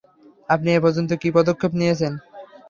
[0.49, 2.13] আপনি এ পর্যন্ত কি পদক্ষেপ নিয়েছেন?